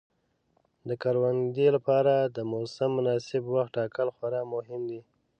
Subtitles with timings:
[0.87, 5.01] د کروندې لپاره د موسم مناسب وخت ټاکل خورا مهم دي.